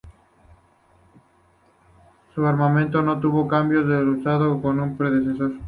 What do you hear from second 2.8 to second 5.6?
no tuvo cambios del usado en su predecesor.